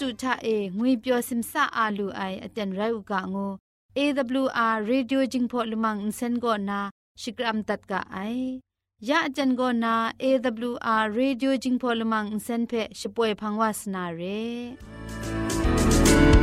[0.00, 3.52] တုထအေငွေပျော်စင်ဆာအာလူအိုင်အတန်ရုတ်ကငို
[3.96, 6.78] AWR Radio Jingpho Lumang Insen go na
[7.22, 8.38] Shikram tat ka ai
[9.08, 9.92] ya jan go na
[10.28, 14.42] AWR Radio Jingpho Lumang Insen phe shipoe phangwas na re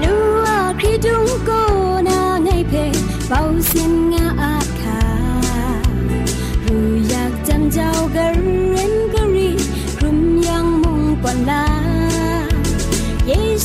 [0.02, 0.13] Nu
[0.55, 1.62] a kridung go
[2.08, 2.86] na ngai phe
[3.30, 4.99] pau sin nga a kha
[6.66, 6.80] ru
[7.12, 8.41] yak jam jau gar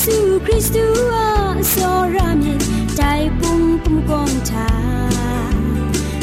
[0.07, 1.29] เยซูคริสต์อา
[1.71, 1.77] โซ
[2.15, 2.55] รามิ
[2.97, 3.03] ใจ
[3.39, 4.71] ปุ่มปุ่มกองชา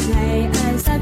[0.08, 0.12] ไง
[0.54, 1.00] อาสัก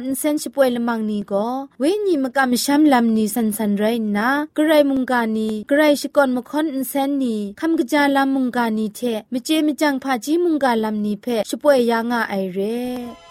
[0.00, 1.46] อนเซนชปวยละมังนี้ก็
[1.78, 3.84] เวนีมกะมชัมลำนี้สันสันไร
[4.18, 9.00] นะกระไรมุงกานีกระไรชกอนมคอนอินเซนนี้คำกระจาลำมุงกานีเท
[9.32, 13.29] มิเจมิจังพาจีมุงกาลำนี้เพชปวยยางอไอเร่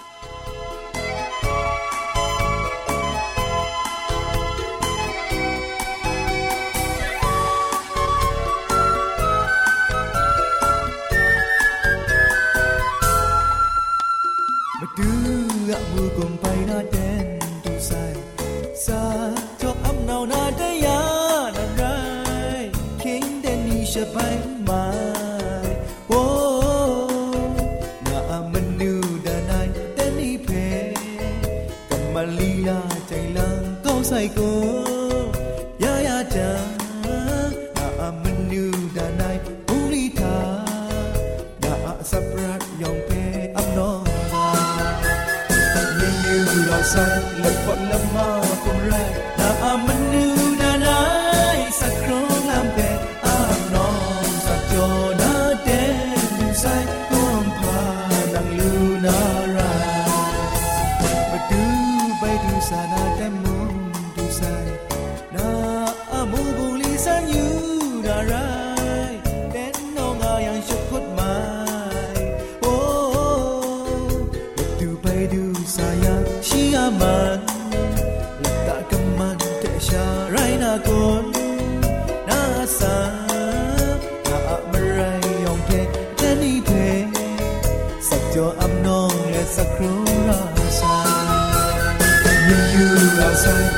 [93.40, 93.69] inside.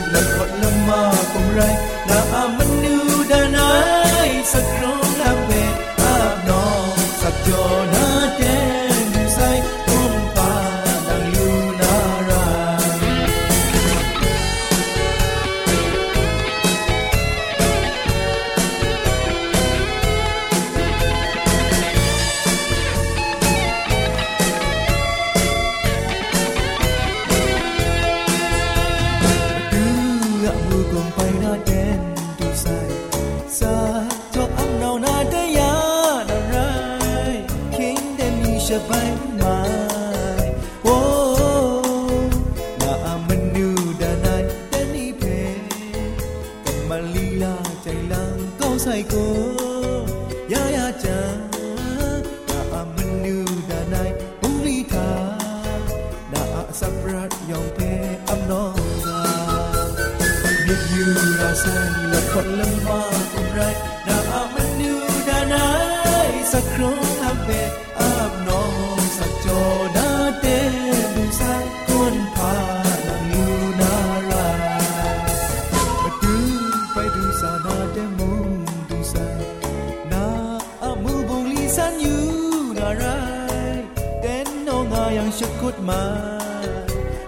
[85.39, 86.03] ชะกุดมา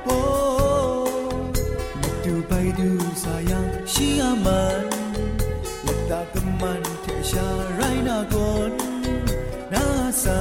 [0.05, 0.17] โอ้
[2.01, 2.89] มาดูไปดู
[3.23, 4.85] สายังชีอามัน
[5.85, 8.35] ลับตากับมันเทชาไรนาก
[8.69, 8.71] น
[9.73, 9.85] นา
[10.23, 10.39] สา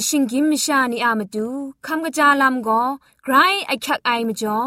[0.00, 1.48] ชชิงกิมชานีอามาดู
[1.86, 2.82] คำกระจาลำก็
[3.24, 3.34] ไกร
[3.66, 4.58] ไอคักไอมาจ่อ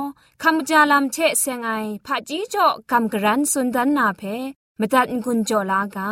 [0.41, 1.71] คำกระจาลำเชเซงไอ
[2.05, 4.21] ผาจีจ่อคำกระรันสุนดันนาเพ
[4.79, 6.11] มตัดกุญจ่อลากา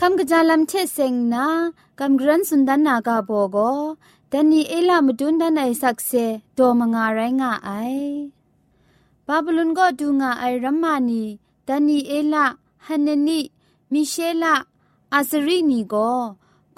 [0.00, 1.46] คำกระจายลำเชเซงนะ
[2.00, 3.56] กำกรันสุนดันนากาโบโก
[4.33, 6.11] แต่นี่เอลามดุนดันไอสักเซ
[6.55, 7.69] โดมงาไรงาไอ
[9.27, 11.23] บาบลุนก็ดูงาไอรัมมานี
[11.65, 12.45] แต่นี่เอลา
[12.85, 13.39] ฮันเนนี
[13.91, 14.55] มิเชลา
[15.13, 15.95] อาซรีนีโก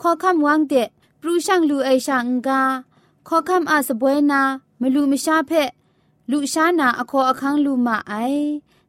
[0.01, 0.74] ขอคำวังเด
[1.21, 2.62] ปรูช่างลูไอช่างกา
[3.27, 4.42] ขอคำอาสบวยนา
[4.81, 5.51] มลูมชาเพ
[6.31, 8.13] ลูชานาอคออคังลูมาไอ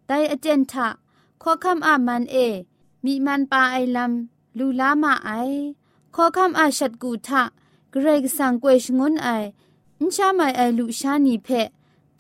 [0.07, 0.89] ไดอเจนทะ
[1.43, 2.37] ขอคำอามันเอ
[3.05, 5.31] มีมันปาไอลำลูลามาไอ
[6.15, 9.29] ขอคำอาชัดกูทะเ กรกสังกวยชงนไอ
[9.99, 11.49] อินชาไม่ไอลูชานีเพ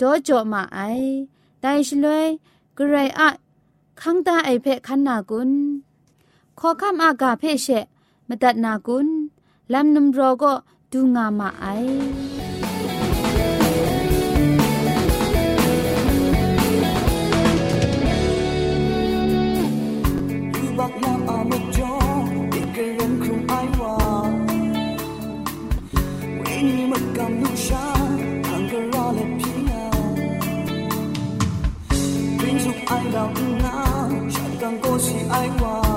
[0.01, 0.81] ดอจอมาไอ
[1.61, 2.27] ได้ชลวย
[2.75, 3.29] เกรอะ
[4.01, 5.51] ขังตาไอเพขันนากุน
[6.59, 7.67] ขอคำอากาเพเช
[8.29, 9.09] มตัดนากุน
[9.73, 10.53] ลำนุมรอก็
[10.91, 11.67] ดูงามาไอ
[32.90, 35.97] 爱老毋谁人都是爱我。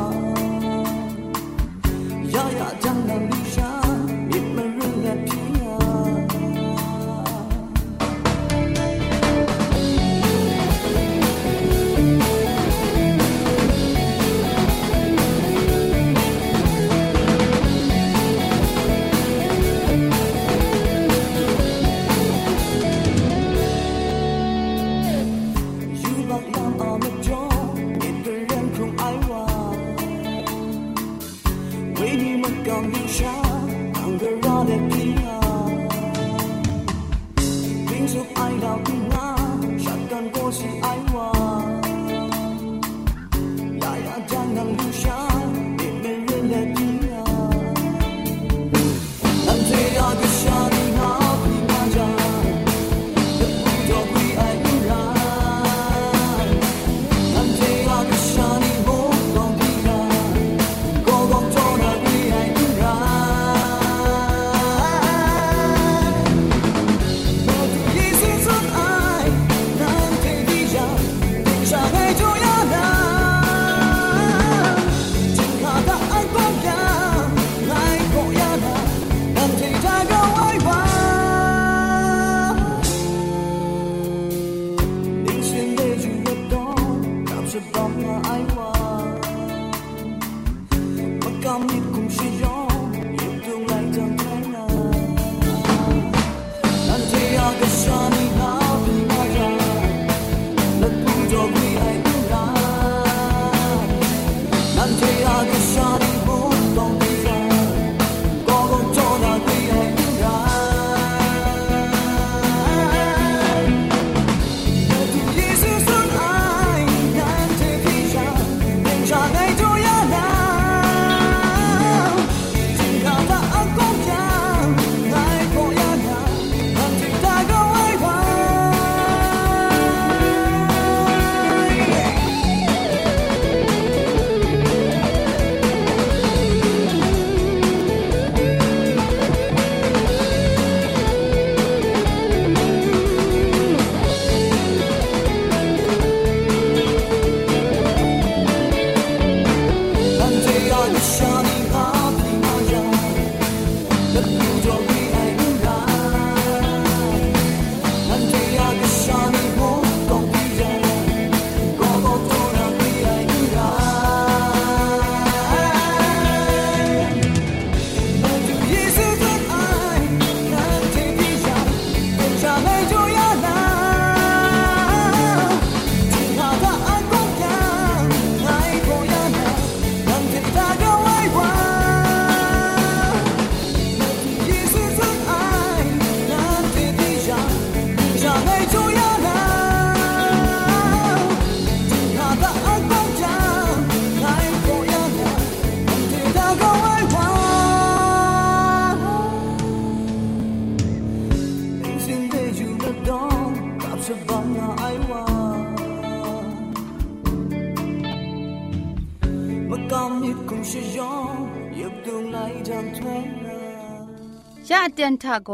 [215.00, 215.52] ตียนทะโก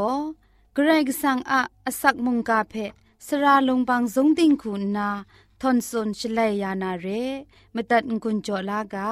[0.73, 2.73] เกรกสังอะอสักมุงกาเพ
[3.25, 5.09] สระลงบางสงติงคุณนา
[5.61, 7.07] ทอนซนชลัยยานาเร
[7.75, 9.11] มตัดกุญจลากา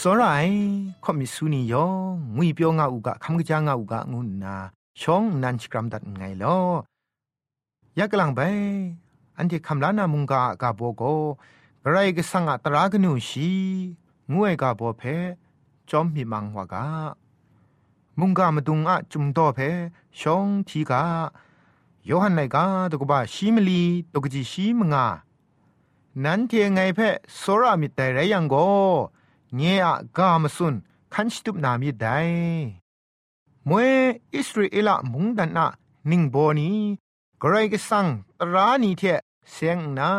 [0.00, 0.52] စောရိုင်
[1.04, 1.92] ခေါမီဆူနီယော
[2.36, 4.56] ငွေပြောငါဥကခမ်ကကြာငါဥကငုနာ
[4.99, 6.45] ชองนันชกรัมดัดไงล
[7.95, 8.41] อยากลังไป
[9.37, 11.03] อันที่คำลานามุงกากาโบโก
[11.83, 13.51] กระไรก็สังอัตรากนูชี
[14.33, 15.03] งวยกาโบเพ
[15.89, 16.85] จอมมีมังวากา
[18.19, 19.59] มุงกามาดุงอะจุมโตเพ
[20.19, 21.03] ชองทีกา
[22.05, 23.83] โยฮันไนกาตกบาชิมลี
[24.13, 25.07] ตกจีชิมงา
[26.23, 26.99] นั้นเทียงไงเพ
[27.37, 28.55] โซรามิแต่ไรยังโก
[29.55, 29.85] เงีย
[30.17, 30.73] กามสุน
[31.13, 32.80] คันชิตุบนามิได้
[33.69, 33.91] มวย
[34.35, 35.67] อิสราเอลมุงดันนะ
[36.09, 36.71] นิงโบนี
[37.41, 38.05] กรก็สัง
[38.39, 39.03] ตรานีเท
[39.51, 40.11] เสียงนา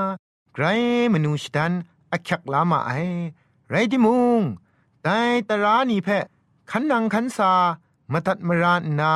[0.55, 0.65] ไกร
[1.13, 1.73] มนุษย์ดัน
[2.13, 2.93] อักยักลามาไอ
[3.69, 4.41] ไรดิมุง
[5.03, 5.19] แต่
[5.49, 6.09] ตรานีเพ
[6.71, 7.53] ขันนังขันสา
[8.13, 9.13] มาตัดมรานนา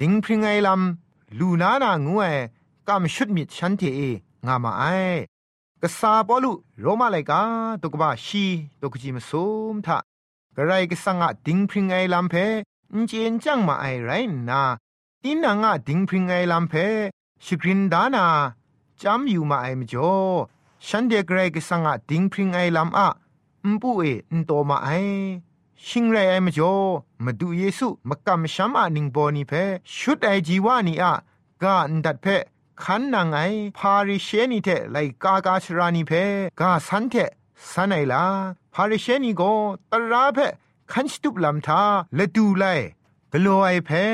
[0.00, 2.34] ดิงพริงไอลำลูนานางวย
[2.88, 3.82] กามชุดมิดฉันเท
[4.46, 4.84] งามาไอ
[5.82, 7.42] กษาปอลุโรมาไลกา
[7.82, 8.46] ตุกบาชี
[8.80, 9.98] ตุกจิมซุมทะ
[10.56, 12.34] กระไรก็สังอะดิงพริงไอลำเพ
[12.92, 14.10] อุจเจนจัมาไอไร
[14.48, 14.62] นา
[15.24, 16.74] อินนางะดิงพริงไงลำเพ
[17.44, 18.26] ชกรินดานา
[19.02, 20.12] จำอยู่มาไอมจ่อ
[20.86, 23.08] ฉันเดียกไรกสังะดิงพริงไอลำอะ
[23.66, 24.02] มปุเอ
[24.32, 24.88] อนโตมาไอ
[25.86, 26.74] ชิงไรไอมจ่อ
[27.24, 29.52] มาดูเยซูมากำช้ำอะนิงบอนีเพ
[29.96, 31.12] ชุดไอจีวานีอะ
[31.62, 32.26] กาอันดัดเพ
[32.82, 33.38] ขันนางไอ
[33.78, 36.12] พาริเชนีเทไลกากาชรานีเพ
[36.60, 37.14] กาสันเท
[37.70, 38.24] สันไอลา
[38.74, 39.42] พาริเชนีโก
[39.90, 40.38] ตระเพ
[40.92, 41.82] คันสตุบลำทา
[42.18, 42.64] ละดูไล
[43.32, 44.06] กลัวไอแพ้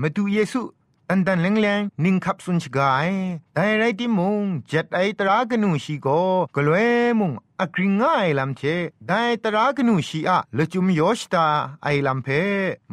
[0.00, 0.62] มาดูเยซู
[1.08, 3.10] ตันตันแรงแรงนิ่งขับสุนชกาย
[3.54, 6.08] แต่ไรที่มุงเจ็ดไอตรากนูชีโก
[6.56, 6.78] กลัว
[7.18, 8.62] มุงอักริงง่ายลำเช
[9.08, 11.46] ได้ตรากนูชีอะละจุมยอชตา
[11.82, 12.28] ไอลำเพ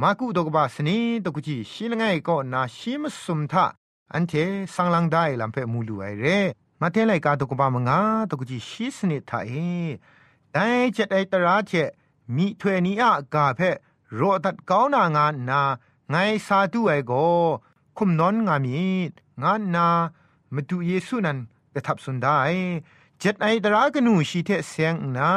[0.02, 3.66] มากุดกบาสนีตกุจีชิลงไงก็นาชิมสุมทา
[4.14, 4.34] อันเท
[4.74, 6.26] สังลังได้ลำเพมูลูไอเร
[6.82, 8.00] มาเทไลกาตกบามงา
[8.30, 9.52] ตกุจีชิสนิทาเอ
[10.54, 11.72] ได้เจ็ดไอตราเท
[12.36, 13.62] มีถวยนี้อะกาเพ
[14.20, 15.62] รอตัดก้าวนางานนา
[16.10, 16.16] ไง
[16.48, 17.14] สาธุไอโก
[17.98, 18.80] คุมนอนงามี
[19.44, 19.88] งานนา
[20.54, 21.38] มาดูเยซูนัน
[21.74, 22.38] กระทับสุนได้
[23.20, 25.32] เจ็ดไอตรากนูชีเทเสียงนา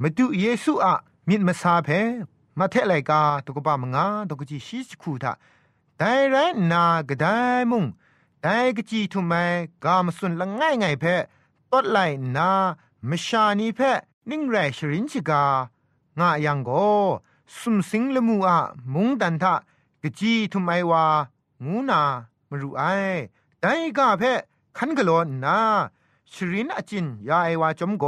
[0.00, 0.94] มาดูเยซูอะ
[1.28, 1.88] มิดมาซาเพ
[2.58, 5.32] มาเทไลกาตุกบามงาตุกจีชิสคูทา
[5.98, 6.36] แต่ไร
[6.72, 7.26] นากระได
[7.70, 7.84] มุง
[8.42, 9.34] แต่กจีทุไม
[9.84, 11.04] กามสุนละง่ายไงเพ
[11.72, 11.98] ตดไล
[12.36, 12.50] นา
[13.08, 13.80] มชานีเพ
[14.30, 15.44] นิ่งแรชรินชิกา
[16.18, 16.70] งะยังโก
[17.58, 18.58] สุมสิงละมูอะ
[18.94, 19.54] มุงดันทะ
[20.02, 21.04] กะจีทุไมวา
[21.64, 22.00] งูนา
[22.50, 22.82] มรุไอ
[23.60, 23.64] ได
[23.96, 24.22] กะเพ
[24.76, 25.10] คันกะโล
[25.44, 25.58] นา
[26.32, 28.04] ชรินอจินยาไอวาจอมโก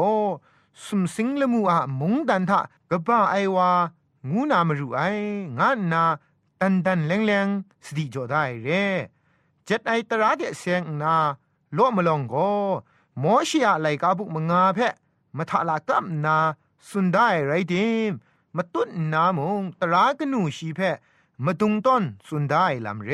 [0.84, 2.60] สุมสิงละมูอะมุงดันทะ
[2.90, 3.70] กะบ้าไอวา
[4.30, 5.00] งูนามรุไอ
[5.58, 6.02] งะนา
[6.60, 8.68] ตันตันแรงๆสติจอได้เร
[9.64, 11.14] เจ็ดไอตระเดเสียงนา
[11.74, 12.34] โลมลองโก
[13.22, 14.78] มอชิอะไลกาบุกมงาเพ
[15.36, 16.36] มทะลากัมนา
[16.88, 17.74] สุนได้ไรเด
[18.10, 18.12] ม
[18.56, 20.80] มาตุนนามงตรากนูชีเพ
[21.44, 23.12] มาตุงต้นสุนได้ลำเร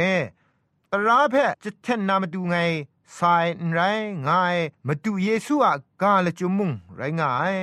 [0.90, 2.56] ตราเพจะเทนนามาดูไง
[3.18, 3.80] สายไร
[4.28, 4.56] ง่าย
[4.86, 7.56] มาดูเยซูอะกาละจุมุงไรง่าย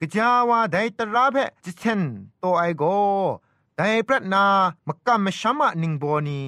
[0.00, 2.00] กะจาวาไดตราเพจะเทน
[2.38, 2.84] โตไอโก
[3.76, 4.44] ไดปรัตนา
[4.86, 6.40] มกำมชัมะนิงโบนี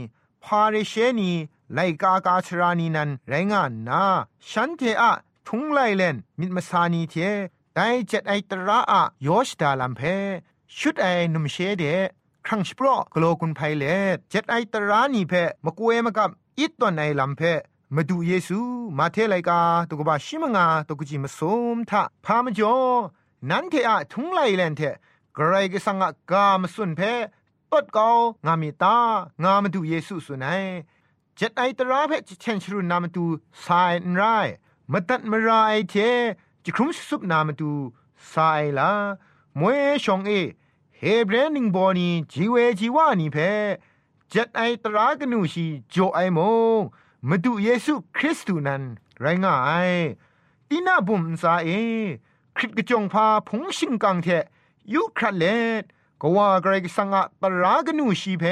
[0.44, 1.32] พาเรเชนี
[1.74, 4.02] ไลกากาชรานีนันไรงานนา
[4.50, 5.12] ฉันเทอะ
[5.46, 7.14] ทุงไลเลนมิดมาสานีเท
[7.76, 10.00] ไดเจ็ดไอตระอะยอชดาลัมเพ
[10.78, 11.84] ชุดไอนุมเชเด
[12.46, 13.84] ครั้งสปรอกโลกุนไพเล
[14.30, 15.32] เจ็ดไอตระนีเพ
[15.64, 17.42] มกเวมกับอิตตอนไอลัมเพ
[17.94, 18.60] มาดูเยซู
[18.98, 21.40] มาเทไลกาตุกบาชิมงาตุกจิมส
[21.74, 22.74] มทะพามจอ
[23.50, 24.82] นั้นเทอะทุงไลเลนเท
[25.36, 27.00] กรายกสังกามสุนเพ
[27.70, 28.08] ตดเกา
[28.46, 28.96] งามิตา
[29.42, 30.64] งามาดูเยซูสุนัย
[31.36, 33.24] เจ็ดไอตระเพจเชนชรุนนามาดู
[33.64, 34.22] สายนไร
[34.92, 35.96] มาตัดมาราไอเท
[36.64, 37.72] จิครุมสุบนามาดู
[38.32, 38.92] สายละ
[39.58, 40.30] มวยชองเอ
[40.98, 43.36] เฮเบรนิงบอนีจีเวจีวานีเพ
[44.32, 46.38] จัดไอตรากนูชีโจไอโม
[47.28, 48.82] มาดูเยซูคริสต์นัน
[49.20, 49.54] ไรง่า
[49.88, 49.92] ย
[50.68, 51.68] ตีน่าบุมซาเอ
[52.56, 54.26] คริตกจงพาพงชิงกังเท
[54.92, 55.44] ยุครัดเล
[55.82, 55.84] ด
[56.20, 58.44] ก็ว่าไกรสังะตรากนูชีเพ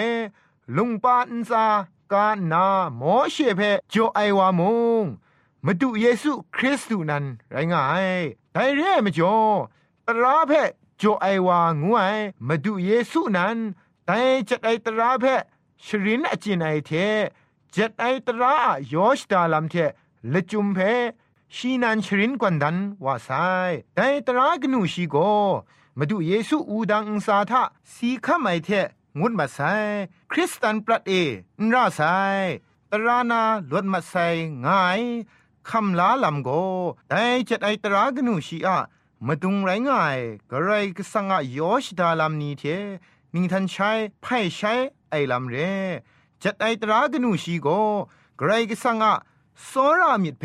[0.76, 1.66] ลุงปาอันซา
[2.12, 4.60] กานาหมอเชเพโจไอวาม
[5.02, 5.04] ง
[5.66, 8.06] มาดูเยซูคริสต์นั้นไรงาย
[8.52, 9.36] แต่เร่ไม่จ่อ
[10.06, 13.56] ตราเพจโจไอวางวยมาดูเยซูนั้น
[14.06, 15.24] แต่จัดไอตราเพ
[15.84, 16.90] ชรินอจินไอเท
[17.74, 18.54] จัดไอตรา
[18.92, 19.74] ยอชดาลัมเท
[20.32, 20.78] ละจุมเพ
[21.54, 23.30] ชีนันชรินกวนดันว่าไซ
[23.96, 25.16] แต่ตรากนูชีโก
[25.98, 27.62] มาดูเยซูอูดังอุสาทะ
[27.94, 28.68] สีขมไอเท
[29.18, 29.58] งุดมาไซ
[30.30, 31.12] คริสตันปรัดเอ
[31.60, 32.00] นราไซ
[32.90, 34.14] ตรานาลวดมาไซ
[34.64, 35.02] ง่าย
[35.68, 36.50] คำลาลำโก
[37.08, 38.78] แต่จัดไอตรากนูชีอะ
[39.26, 40.18] มาดุงไรง่าย
[40.50, 42.62] กระไรก็สังอายอชดาลำนี้เท
[43.34, 43.90] นิงทันใช้
[44.22, 44.74] ไพ่ใช้
[45.10, 45.56] ไอลำเร
[46.42, 47.68] จัดไอตรากนูชีโก
[48.38, 49.14] กระไรก็สังอะ
[49.68, 50.44] สรามิดเพ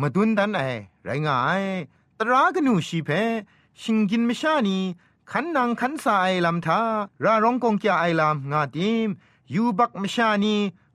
[0.00, 0.62] มาดุนดันไอ
[1.04, 1.64] ไรง่าย
[2.20, 3.10] ตรากนูชีเพ
[3.80, 4.78] ชิงกินไม่ชานี
[5.30, 6.80] ขันนางขันสาไอลำทา
[7.24, 9.08] ราร้องกงแกไอลำงาดิม
[9.54, 10.54] ยูบักไม่ชานี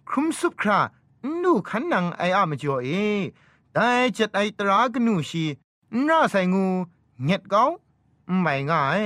[0.10, 0.80] ครุมสุบครา
[1.44, 2.90] นูขันนางไออามจ่อเอ
[3.74, 5.46] แต่จัดไอตรากนูชี
[6.08, 6.66] น่าใส่งู
[7.24, 7.64] เงียดเกา
[8.42, 9.04] ไม่ง่าย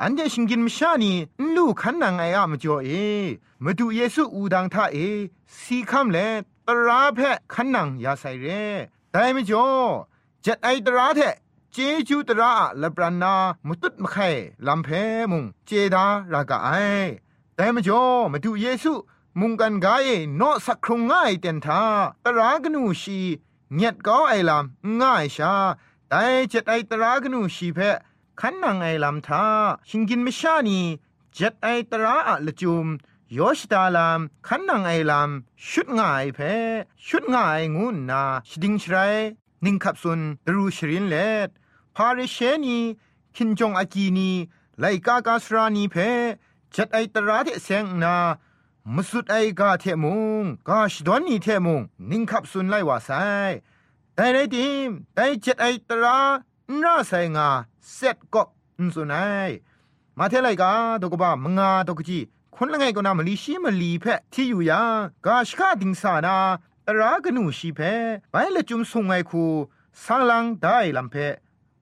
[0.00, 1.12] อันเดชิงกินมชานี
[1.54, 2.90] ลูกขันนางไออะมจ่อเอ
[3.64, 4.98] มาดูเยซูอูดังท่าเอ
[5.58, 6.18] สีคำเล
[6.66, 7.18] ตราเพ
[7.52, 8.46] ขันนางยาใส่เร
[9.12, 9.66] แต่ไม่จ่อ
[10.44, 11.20] จัดไอตราเท
[11.72, 11.76] เจ
[12.08, 13.34] จูตระละปรานา
[13.66, 14.28] มุตุดมะไข่
[14.66, 14.88] ลำเพ
[15.30, 16.70] มุงเจดารากาไอ
[17.56, 18.92] แต่มจ่อมาดูเยซู
[19.40, 20.08] มุงกันกาย
[20.40, 21.82] นอสักครงง่ายเต็นทา
[22.24, 23.18] ตรากนูชี
[23.74, 25.54] เงียดก้าไอลำง่ายชา
[26.08, 27.78] แต่เจ็ดไอตรากนูชีเพ
[28.40, 29.44] ขันนางไอลำทา
[29.88, 30.80] ชิงกินไม่ชานี
[31.34, 32.86] เจ็ดไอตราอะละจุม
[33.32, 36.38] โยชดาลามขันนางไอลำชุดง่ายเพ
[37.06, 38.96] ชุดง่ายงูนาชดิงชไร
[39.64, 41.48] นิงขับสุนดรูชรินเลด
[41.96, 42.78] พาริเชนี
[43.36, 44.30] คินจงอากีนี
[44.78, 45.96] ไลกากาสรานีเพ
[46.74, 48.16] จัดไอตราเทเซงนา
[48.94, 53.10] มสุดไอกาเทมุงกาชดอนนีเทมุงนิงขับสุนไลวาไซ
[54.14, 56.18] แต่ไรดิมแต่จัดไอตรา
[56.82, 57.48] น่าไซงา
[57.92, 58.42] เซ็ตก็
[58.78, 59.50] อุสุนัย
[60.18, 62.18] มาเทไลกาตกบ้ามงาตกจี
[62.56, 64.82] คนละไงก็นามลีชีมลีเพที่อยู่ยา
[65.26, 66.36] กาชกาดิงสานา
[66.86, 67.80] ตรากนูชีเพ
[68.30, 69.44] ไปละจุมส่งไงคู
[70.04, 71.16] สังลังได้ลำเพ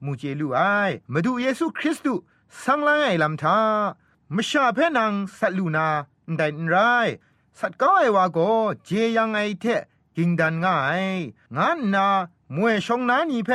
[0.05, 0.61] มูเจลูไอ
[1.13, 2.23] มาดูเยซูคริสต์
[2.65, 3.59] สังลังไอลำทา
[4.35, 5.89] มชาเพนังสัตลูนา
[6.37, 6.77] ได้ไร
[7.59, 8.39] สัตก้อว่าโก
[8.85, 9.65] เจยังไอเท
[10.17, 11.05] กิงดันง่าย
[11.57, 12.07] งานนา
[12.55, 13.51] มวยชงนานีเพ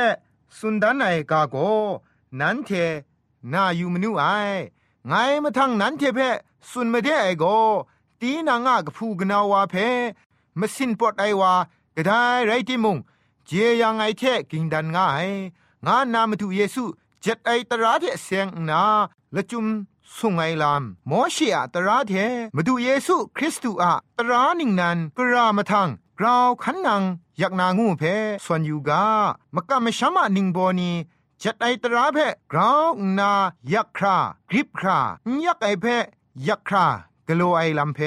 [0.58, 1.56] สุนดันไอกาโก
[2.40, 2.70] นันเท
[3.52, 4.24] นาอยู่มนูไอ
[5.08, 6.20] ไงมาทั้งนันเทเพ
[6.70, 7.44] สุนมาเดไอโก
[8.20, 9.74] ตีนางากพูกนาวาเพ
[10.58, 11.52] มสินปอดไอวา
[11.96, 12.10] กระได
[12.46, 12.96] ไรติมุง
[13.46, 15.28] เจยังไอเทกิงดันง่าย
[15.86, 16.84] งานนามาตุเยซู
[17.20, 18.82] เจ็ดไอตราเทเสียงนา
[19.34, 19.66] ละจุม
[20.16, 22.12] สุงไอลามมอชีอะตราเท
[22.56, 25.88] มาดูเยซูคริสต์อะตรานิงนันกรามาทัง
[26.18, 27.02] กราวขันนัง
[27.38, 28.02] อยากนางูเพ
[28.44, 29.04] ส่วนยูกา
[29.54, 30.90] มกะมะชมะนิงโบนี
[31.42, 32.18] จัดไอตราเพ
[32.52, 33.32] กราวนา
[33.72, 34.16] ยักครา
[34.50, 34.98] กริบครา
[35.44, 35.84] ยักไอเพ
[36.48, 36.86] ยักครา
[37.28, 38.00] กะโลไอลำเพ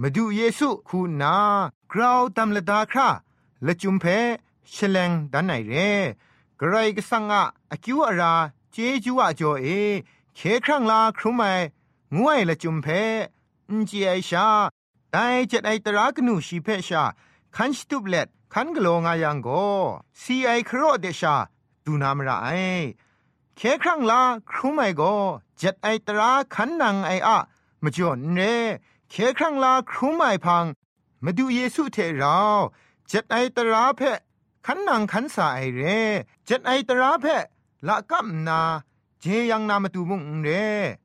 [0.00, 1.36] มาดูเยซูคูนา
[1.92, 3.08] กราวตำละดาครา
[3.66, 4.04] ละจุมเพ
[4.74, 5.74] ชลงดันไอเร
[6.60, 8.34] กรายกสังอะอคิวอารา
[8.72, 9.66] เจจูอะจอเอ
[10.36, 11.42] เคครั้งลาครุไม
[12.16, 12.86] งวยละจุมเพ
[13.68, 14.48] อินจีไอชา
[15.12, 15.16] ได
[15.48, 17.04] เจ็ดไอตรากนูชีเพชา
[17.56, 19.48] คันสตุบเล็ดคันกโลงายังโก
[20.22, 21.34] ซีไอครอเดชา
[21.84, 22.48] ดูนามระไอ
[23.56, 25.02] เคครั้งลาครุไมโก
[25.58, 27.38] เจ็ดไอตราคันนังไออะ
[27.82, 28.40] มจอนเร
[29.10, 30.64] เคครั้งลาครุไมพัง
[31.24, 32.38] มาดูเยซูเทเรา
[33.08, 34.00] เจ็ดไอตราเพ
[34.66, 35.82] ขันนังขันสาไอเร
[36.46, 37.26] เจ็ดไอตราเพ
[37.86, 38.60] ละกัมนา
[39.24, 40.48] เจยังนามาตูมุงเร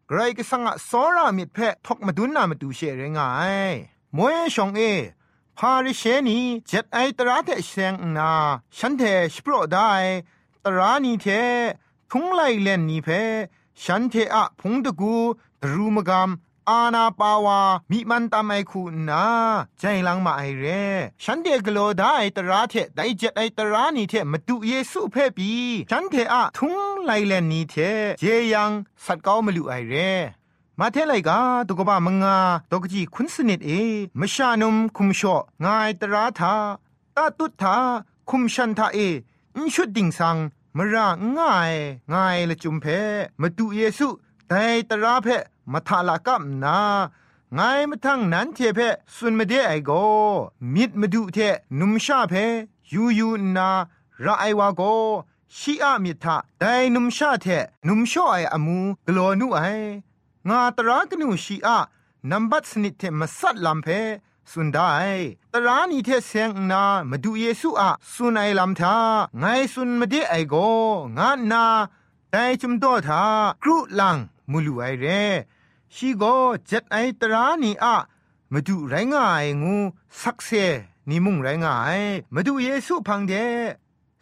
[0.07, 3.29] ไกรก็สังะสอรามิดเพทกมาดุนนามาตูเชเรงา
[3.71, 3.73] ย
[4.15, 4.81] มวยชองเอ
[5.57, 8.31] พาริเชนีเจ็ดไอตราเทเซงนา
[8.77, 9.03] ฉันเท
[9.33, 9.91] สโปรได้
[10.65, 11.25] ตรานีเท
[12.11, 13.07] ทุงไลเลนนีเพ
[13.83, 15.15] ฉันเทอะพงตะกู
[15.63, 16.29] ตรูมกาม
[16.69, 19.23] อาณาปาวามีมันตามไอคูนา
[19.79, 20.65] ใจลังมาไอเร
[21.23, 25.51] ฉันเดกโลได้ตราเทไดเจ็ดไอตรานีเทมาดูเยซูเพ่ปี
[25.91, 27.75] ฉันเทอะทุงไลเลนนีเท
[28.19, 28.71] เจยัง
[29.05, 29.95] สัตก้ามาลูไอเร
[30.79, 32.37] มาเทไลกาตุกบะมงา
[32.71, 33.71] ตกจีคุณสนิดเอ
[34.19, 36.55] มชานุมคุมชองายตราทา
[37.15, 37.75] ตาตุทา
[38.29, 38.97] คุมชันทาเอ
[39.55, 40.37] อิชุดดิ่งสัง
[40.77, 41.73] มราง่าย
[42.13, 42.85] ง่ายละจุมเพ
[43.41, 44.07] มาดูเยซู
[44.47, 45.27] แต่ตราเพ
[45.71, 46.79] มาทาลากับนา
[47.53, 48.79] ไงมาทั้งนั้นเทเพ
[49.15, 49.91] สุนมาเดไอโก
[50.73, 51.37] มิดมาดูเท
[51.79, 52.33] นุมชาเพ
[52.93, 53.69] ยูยูนา
[54.25, 54.81] ระไอวาโก
[55.57, 56.63] ชีอามิทาได
[56.95, 57.45] นุมชาเท
[57.87, 58.77] นุมชอไออมู
[59.07, 59.59] กลอนุไอ
[60.49, 61.77] งาตรากนูชีอา
[62.31, 63.87] นัมบัตสนิทเทมาสัตลัมเพ
[64.51, 64.89] สุนได้
[65.53, 68.95] ตรานีเทเซงนามาดูเยซูอะสุนไอลัมทา
[69.39, 70.55] ไงสุนมาเดไอโก
[71.17, 71.65] งานา
[72.31, 73.21] แต่จุมโตทา
[73.63, 74.17] กรุลัง
[74.51, 75.05] มุลุไอเร
[75.95, 76.23] ชีโก
[76.67, 77.95] เจ็ดไอตรานีอะ
[78.51, 79.75] มาดูไรง่ายงู
[80.21, 80.49] สักเซ
[81.09, 81.99] นิมุงไรง่าย
[82.33, 83.33] มาดูเยซูพังเด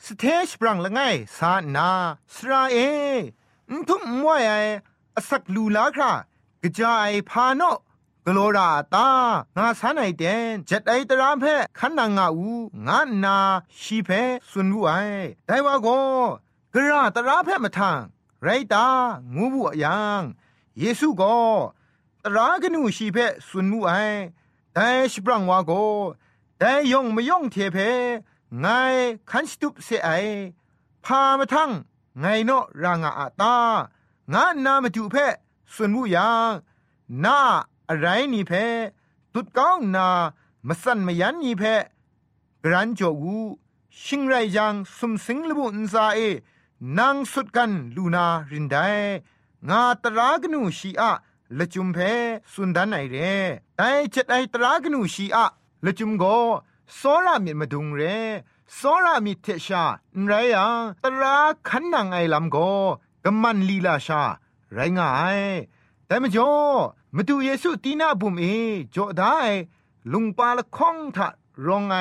[0.04, 1.00] สเทชปรังละไง
[1.38, 1.90] สานา
[2.34, 2.78] สราเอ
[3.70, 4.54] อุทุมมวยไอ
[5.16, 6.12] อสักลูลาครา
[6.62, 7.64] กระจายพาโน
[8.26, 9.10] กโลราตา
[9.58, 11.46] งาสานไอเดนจัดไอตรามเพ
[11.80, 12.52] ขันนางาอู
[12.88, 13.38] งานา
[13.82, 14.10] ชีเพ
[14.50, 14.92] สุนวุไอ
[15.46, 15.88] แต่ว่าโก
[16.74, 18.00] กระตราเพมาทาง
[18.44, 18.88] ไรตา
[19.36, 20.22] งูบุยัง
[20.80, 21.36] เยซูก็
[22.24, 23.92] ตรากนูชีเพสุนวุไอ
[24.74, 25.72] แต่สปรังวาโก
[26.60, 27.78] แต่ยองไม่ยองเทเพ
[28.60, 28.66] ไง
[29.30, 30.10] ขันสตุปเสไอ
[31.06, 31.72] พามาทั้ง
[32.20, 33.56] ไงเนาะรางอาตา
[34.34, 35.16] งานนามาดูเพ
[35.74, 36.52] ส่วนมูยัง
[37.24, 37.40] นา
[37.90, 38.52] อะไรนี่เพ
[39.34, 40.08] ตุดก้องนา
[40.68, 41.64] มาสั่นมายันนี่เพ
[42.64, 43.38] กรันจกู
[44.04, 46.20] ชิงไรยังสมสิงลบุนซาเอ
[46.98, 48.78] นางสุดกันลูนารินได
[49.70, 51.12] งาตรากนูชีอะ
[51.58, 51.98] ละจุมเพ
[52.54, 53.36] สุนดานไหนเร่
[53.78, 55.46] ไอเจ็ดไอตรากนูชีอะ
[55.86, 56.24] ละจุมโก
[56.98, 58.18] สซรามิมาดุงเร่
[58.76, 59.84] โซรามิเทชา
[60.26, 61.36] ไรยังตรา
[61.68, 62.58] ขันนางไอลำโก
[63.24, 64.24] กัมมันลีลาชา
[64.74, 65.24] ไรงาไอ
[66.08, 66.52] แต่มจ่อ
[67.16, 68.46] มาดูเยซูตีนาบุมเอ
[68.96, 69.38] จ่อได้
[70.12, 71.28] ลุงปาละค้องทะ
[71.66, 71.96] รองไอ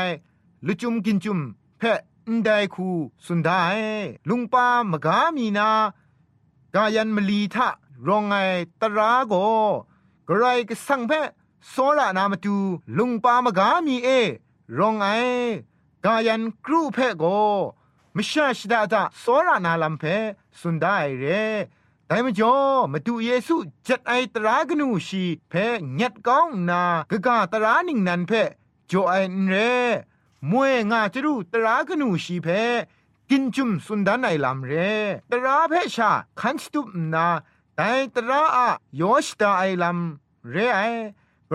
[0.66, 1.40] ละจุมกินจุม
[1.78, 2.88] เพะอันใดคู
[3.24, 3.50] สุนได
[4.28, 5.68] ลุงปามกามีนา
[6.74, 7.68] กายันมลีทะ
[8.06, 8.36] รองไอ
[8.80, 9.34] ตราโก
[10.28, 11.28] กระไรก็สั่งเพะ
[11.70, 12.56] โซระนามาดู
[12.98, 14.08] ลุงปามกามีเอ
[14.78, 15.06] รองไอ
[16.04, 17.24] กายันครูเพโก
[18.16, 20.04] มชาชดาตาสอรานาลัมเพ
[20.58, 21.24] สุนได้เร
[22.06, 22.56] แต่มจ่อ
[22.92, 23.56] มาดูเยซู
[23.86, 25.54] จัดไอตรากนูชีเพ
[26.00, 28.32] ญัดก้องนากะกาตรานิงนันเพ
[28.90, 29.14] จ่อไอ
[29.48, 29.54] เร
[30.50, 32.48] มวยงาจะรูตรากนูชีเพ
[33.30, 34.72] กินจุมสุนดานไอลำเร
[35.30, 36.10] ตราเพชา
[36.40, 37.26] คันสตุปนา
[37.76, 38.68] แต่ตราอะ
[39.00, 40.80] ยอชตาไอลำเรไอ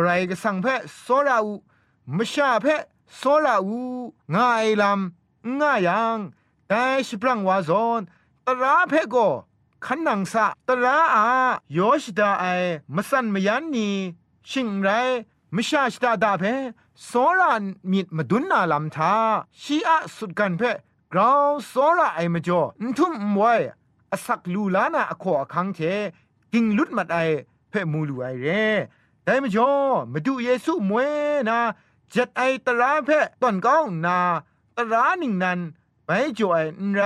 [0.01, 0.67] ไรก็สังเพ
[1.01, 1.53] โซราอู
[2.15, 2.67] มชาเพ
[3.17, 3.81] โซลาอู
[4.35, 6.17] ง่ายลำง่ายัง
[6.67, 8.01] แต่สิปรังวาซอน
[8.45, 9.15] ตราเพโก
[9.85, 11.25] ขันนังสะตราอา
[11.77, 12.45] ยชดาไอ
[12.95, 13.89] มสันมยันนี
[14.49, 14.89] ชิงไร
[15.55, 16.43] มชาชดาดาเพ
[17.05, 17.53] โซลา
[17.91, 19.13] มิดมดุนนาลำทา
[19.61, 20.61] ชีอะสุดกันเพ
[21.13, 22.61] กราวโซลาไอมจ่อ
[22.97, 23.59] ทุมมวย
[24.11, 25.79] อสักลูลานาอขอคังเท
[26.53, 27.17] กิงลุดมัดไอ
[27.69, 28.47] เพ่มูลูไอเร
[29.23, 29.71] แต่มจ่อ
[30.11, 31.09] มาดูเยซูมวย
[31.49, 31.59] นา
[32.13, 34.19] จัดไอตราเพ่ตอนก้องนา
[34.77, 35.59] ตราหนึ่งนั้น
[36.05, 37.01] ไปจ่อยไร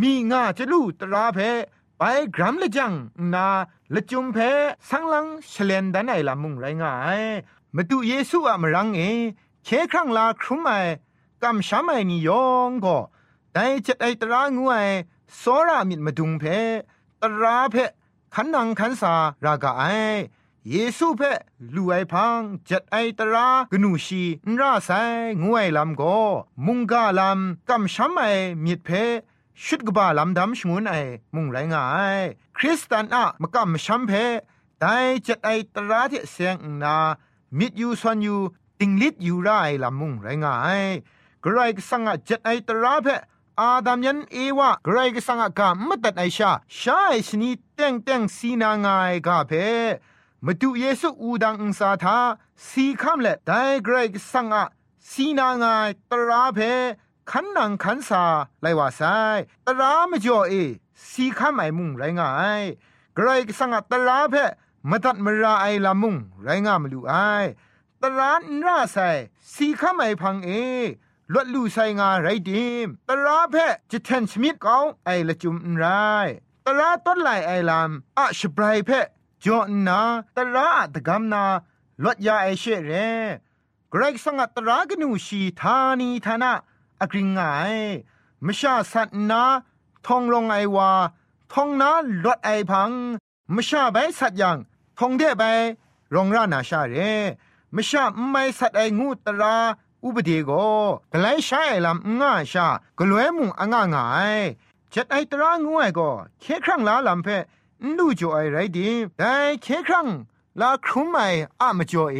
[0.00, 1.50] มีงาจะลู่ตราเพ่
[1.98, 2.02] ไป
[2.36, 2.92] กรัมละจัง
[3.34, 3.46] นา
[3.94, 4.38] ละจุมเพ
[4.88, 7.22] สังลังเฉลนดันไอละมุงไรงาย
[7.74, 9.00] มาดูเยซูอะมรังเอ
[9.64, 10.70] เคครั้งลาครุมไอ
[11.42, 12.98] กำช้ำไอนิยองก็
[13.58, 14.76] แต่จัดไอตรางูไอ
[15.42, 16.44] สอรามิดมาดุงเพ
[17.22, 17.76] ตราเพ
[18.34, 19.82] ขันนังขันสารากาไอ
[20.70, 21.32] เยซูเพ่
[21.74, 24.90] ลูไอพังจัดไอตรากนูชีนราไซ
[25.42, 26.02] งวยลำโก
[26.66, 28.22] มุงกาลำกำช้ำไอ
[28.64, 28.88] มิดเพ
[29.64, 30.94] ชุดกบาลำดำชงวนไอ
[31.34, 31.84] มุงไรงา
[32.16, 32.18] ย
[32.56, 34.12] คริสตันอะมกำช้ำเพ
[34.80, 36.96] แต่จัดไอตราที่เสียงนา
[37.58, 38.36] มิดยูซอนยู
[38.78, 39.48] ติงลิดยูไร
[39.82, 40.82] ลำมุงไรงาย
[41.44, 43.08] กรายสังอะจัดไอตราเพ
[43.60, 49.52] อาดามยันเอวะกรายสังอะกามมตัดไอชาชาไอชนีเต็งเต็งสีนางายกาเพ
[50.44, 52.18] มาดูเยซูอูดังอุสาทา
[52.66, 53.50] สีคำเละได
[53.84, 54.64] เกรกสังอะ
[55.10, 56.58] สีนางายตราเพ
[57.30, 58.24] ขันนังขันสา
[58.62, 59.00] ไลว่าไซ
[59.66, 60.54] ตรามจ่อเอ
[61.08, 62.62] สีคำไอมุงไรงาย
[63.14, 64.34] เกรกสังอะตราเพ
[64.90, 67.14] มตัดมราไอลามุงไรงามลูไอ
[68.02, 68.98] ตรานราไซ
[69.54, 70.50] สีคำไอพังเอ
[71.32, 73.56] ลวดลูไซงาไรดิมตราเพ
[73.90, 75.84] จะแทนชมิดเกาไอละจุมไร
[76.66, 78.90] ตราต้นไหลไอลามอะชบรายเพ
[79.44, 80.00] จอนา
[80.36, 81.44] ตระตะกำนา
[82.04, 82.92] ลดยาไอเชเร
[83.90, 86.52] เกรกสังตระกนูชีธานีธนา
[87.00, 87.40] อกริงไง
[88.46, 89.42] มชาสัตนา
[90.06, 90.90] ทองลงไอวา
[91.52, 91.90] ทองนา
[92.24, 92.90] ลดไอพัง
[93.54, 94.58] มชาใบสัตยัง
[94.98, 95.42] ทองเดใบ
[96.14, 96.94] รองรานาชาเร
[97.74, 99.56] มชาไม่สัตไองูตรา
[100.04, 100.50] อุบดีโก
[101.12, 102.66] กไลชาไอลำง่าชา
[102.98, 104.06] กลวยมุงอ่างง่า
[104.36, 104.38] ย
[104.92, 107.28] จัดไอตรางูไอก็เคครั้งลาลำเพ
[107.96, 109.32] ลูจ่อไอไรดีแต่
[109.62, 110.06] เคครั้ง
[110.60, 111.18] ลาครุมไอ
[111.60, 112.18] อะมจ่อเอ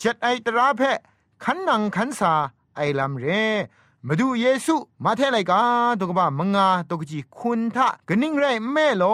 [0.00, 0.82] จัดไอตราเพ
[1.42, 2.32] ขันนังขันสา
[2.76, 3.26] ไอลำเร
[4.06, 5.62] มาดูเยซูมาเทไลกา
[6.00, 9.04] ตกบ้ามงาตกจีคุณทะกนิ่งไรแม่โล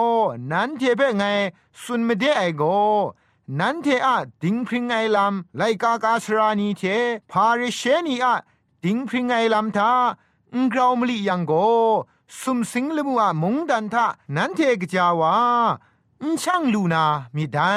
[0.51, 1.23] นั้นเทเปไง
[1.81, 2.63] สุนไม่ได้ไอโก
[3.59, 6.83] นั้นเทอะดิงพริงไอลำไลกากาสรานีเท
[7.31, 8.35] พาริเชนีอะ
[8.83, 9.91] ดิงพริงไอลำทา
[10.53, 11.53] อุงกราวมลียังโก
[12.41, 14.05] สุมสิงลมัวมงดันทะ
[14.35, 15.35] นันเทกจาวา
[16.21, 17.05] อุช่างลูนา
[17.35, 17.75] มีได้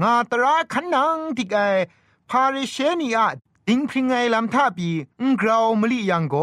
[0.00, 1.58] งาตราขันนังติกไอ
[2.30, 3.26] พาริเชนีอะ
[3.68, 4.88] ดิงพริงไงลำทาปี
[5.20, 6.36] อุกราวมลิยังโก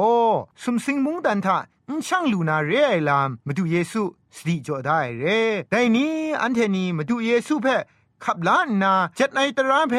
[0.62, 1.58] สุมสิงมงดันทะ
[1.90, 4.02] อุช่างลูนาเรไอลามมาดูเยซู
[4.36, 5.26] สติจอได้เร
[5.70, 7.78] แต่นี้อันเทนีมาดูเยซูเพ่
[8.24, 9.96] ขับล้านนาจัดในตราเพ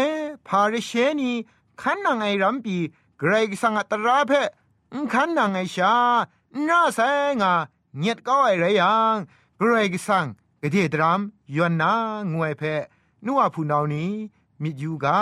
[0.48, 1.32] พาริเชนี
[1.80, 2.76] ขันนังไอรัมปี
[3.18, 4.32] เกรกสังตราเพ
[5.12, 5.94] ขันนังไอชา
[6.68, 7.00] น่าแส
[7.40, 7.52] งา
[7.98, 9.16] เงียดก็ไอไรยัง
[9.58, 10.26] เกรกสัง
[10.62, 11.20] กะเทตราม
[11.54, 11.92] ยวนนา
[12.32, 12.62] งวยเพ
[13.26, 14.12] นัวผู้นานี้
[14.62, 15.20] มิยูกา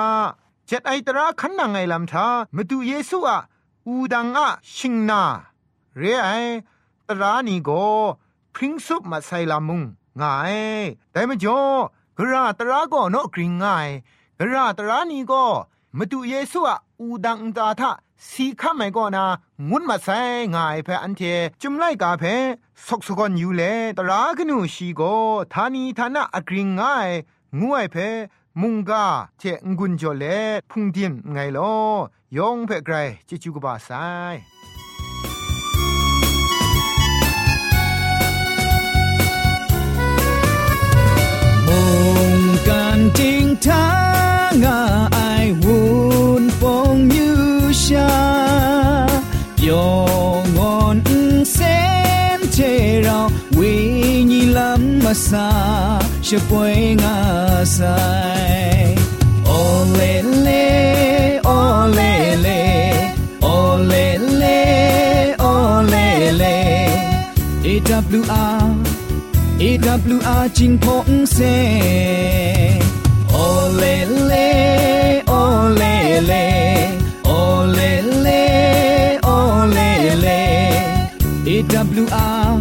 [0.68, 3.38] จัดไอตราขันนังไอลำทามาดูเยซูอะ
[3.86, 5.22] อูดังอะชิงนา
[5.98, 6.30] เรไอ
[7.08, 7.70] ตรานีโก
[8.54, 9.82] พริ้งซุปมาใส่ลามุง
[10.20, 10.56] ง่าย
[11.12, 11.60] แต่มจ่อ
[12.18, 13.88] กระตราก็นกกริงง่าย
[14.38, 15.44] กระตรานีก็
[15.96, 17.90] มาดูเยซูอะอูดังตาทะ
[18.30, 19.24] สีข้าไม่ก็นา
[19.70, 20.20] งุนมาใส่
[20.54, 21.20] ง่ายเพออันเท
[21.60, 22.24] จุมไล่กาเพ
[22.86, 23.62] สกสกอนอยู่เล
[23.98, 25.02] ตรากนูชีโก
[25.52, 27.08] ทานีทานะอกริงง่าย
[27.60, 27.96] งวยเพ
[28.60, 29.04] มุงกา
[29.38, 30.24] เจงกุนจอเล
[30.70, 31.72] พุงดินไงลอ
[32.36, 32.94] ยองเพไกร
[33.28, 33.90] จิจูกบาไซ
[42.65, 47.97] 干净他啊爱温风雨下，
[49.61, 51.01] 永远
[51.45, 56.95] 先切绕为你拉玛萨，是不爱
[57.65, 57.85] 塞。
[59.45, 66.43] 哦嘞嘞，哦嘞嘞，哦嘞嘞，哦嘞嘞，
[67.63, 68.84] AWR。
[69.62, 71.38] AWR จิงพงเซ
[73.32, 73.36] โอ
[73.76, 73.84] เล
[74.26, 74.34] เล
[75.28, 75.32] โอ
[75.76, 75.82] เล
[76.26, 76.32] เล
[77.24, 77.30] โอ
[77.74, 77.80] เล
[78.22, 78.28] เล
[79.24, 79.28] โอ
[79.72, 79.78] เล
[80.20, 80.28] เล
[81.48, 82.52] AWR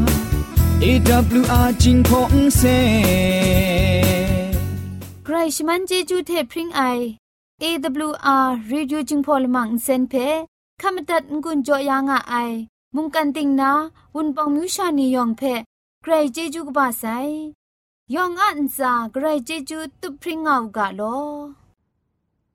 [0.83, 2.63] AWR จิงพงเซ
[5.25, 6.81] ใครชมันเจจูเทพริงไอ
[7.63, 10.13] AWR Reducing Polymer เซนเพ
[10.81, 12.35] ขมตัดงุนจอยางอไอ
[12.95, 13.71] มุงกันติงนา
[14.15, 15.43] วุนปองมิวชานียองเพ
[16.07, 17.05] ใครเจจูกบาไซ
[18.13, 21.01] ยองอันซาใครเจจูตุพริงเอากาโล